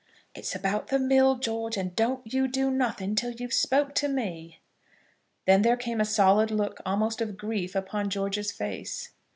"It's 0.33 0.55
about 0.55 0.87
the 0.87 0.97
mill, 0.97 1.35
George; 1.35 1.77
and 1.77 1.95
don't 1.95 2.25
you 2.33 2.47
do 2.47 2.71
nothing 2.71 3.13
till 3.13 3.33
you've 3.33 3.53
spoke 3.53 3.93
to 3.93 4.07
me." 4.07 4.57
Then 5.45 5.61
there 5.61 5.77
came 5.77 6.01
a 6.01 6.05
solid 6.05 6.49
look, 6.49 6.79
almost 6.83 7.21
of 7.21 7.37
grief, 7.37 7.75
upon 7.75 8.09
George's 8.09 8.51
face. 8.51 9.11